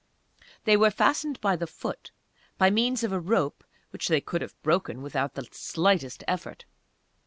[0.63, 2.09] They were fastened by the foot,
[2.57, 6.65] by means of a rope which they could have broken without the slightest effort.